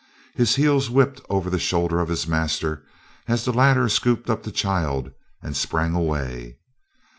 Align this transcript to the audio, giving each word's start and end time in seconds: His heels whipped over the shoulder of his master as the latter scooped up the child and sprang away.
His 0.33 0.55
heels 0.55 0.89
whipped 0.89 1.21
over 1.29 1.51
the 1.51 1.59
shoulder 1.59 1.99
of 1.99 2.09
his 2.09 2.25
master 2.25 2.83
as 3.27 3.45
the 3.45 3.53
latter 3.53 3.87
scooped 3.87 4.31
up 4.31 4.41
the 4.41 4.51
child 4.51 5.11
and 5.43 5.55
sprang 5.55 5.93
away. 5.93 6.57